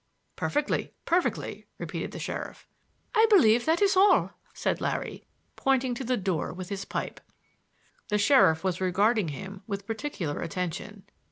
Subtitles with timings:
[0.35, 2.65] "Perfectly, perfectly," repeated the sheriff.
[3.13, 7.21] "I believe that is all," said Larry, pointing to the door with his pipe.
[8.07, 11.03] The sheriff was regarding him with particular attention.